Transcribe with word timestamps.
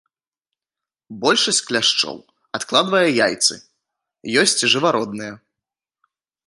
Большасць 1.25 1.59
кляшчоў 1.67 2.17
адкладвае 2.59 3.05
яйцы, 3.25 3.55
ёсць 4.45 4.61
жывародныя. 4.75 5.33